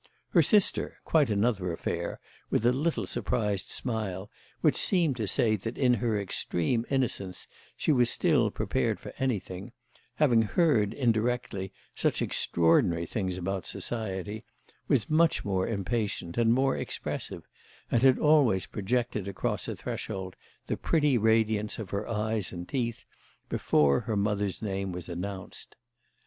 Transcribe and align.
Her 0.29 0.41
sister, 0.41 0.99
quite 1.05 1.29
another 1.29 1.71
affair, 1.71 2.19
with 2.49 2.65
a 2.65 2.73
little 2.73 3.05
surprised 3.05 3.69
smile 3.69 4.31
which 4.61 4.75
seemed 4.75 5.15
to 5.17 5.27
say 5.27 5.55
that 5.57 5.77
in 5.77 5.93
her 5.93 6.19
extreme 6.19 6.87
innocence 6.89 7.45
she 7.77 7.91
was 7.91 8.09
still 8.09 8.49
prepared 8.49 8.99
for 8.99 9.13
anything, 9.19 9.73
having 10.15 10.41
heard, 10.41 10.95
indirectly, 10.95 11.71
such 11.93 12.19
extraordinary 12.23 13.05
things 13.05 13.37
about 13.37 13.67
society, 13.67 14.43
was 14.87 15.07
much 15.07 15.45
more 15.45 15.67
impatient 15.67 16.35
and 16.35 16.51
more 16.51 16.75
expressive, 16.75 17.43
and 17.91 18.01
had 18.01 18.17
always 18.17 18.65
projected 18.65 19.27
across 19.27 19.67
a 19.67 19.75
threshold 19.75 20.35
the 20.65 20.77
pretty 20.77 21.15
radiance 21.15 21.77
of 21.77 21.91
her 21.91 22.07
eyes 22.09 22.51
and 22.51 22.67
teeth 22.67 23.05
before 23.49 23.99
her 23.99 24.15
mother's 24.17 24.63
name 24.63 24.91
was 24.91 25.07
announced. 25.07 25.75